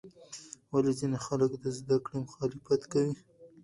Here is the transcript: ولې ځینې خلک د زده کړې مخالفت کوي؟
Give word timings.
ولې 0.71 0.91
ځینې 0.99 1.17
خلک 1.25 1.51
د 1.63 1.65
زده 1.77 1.97
کړې 2.05 2.17
مخالفت 2.25 2.81
کوي؟ 2.91 3.13